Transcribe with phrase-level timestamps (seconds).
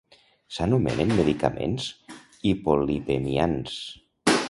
[0.55, 1.91] S'anomenen medicaments
[2.53, 3.81] hipolipemiants.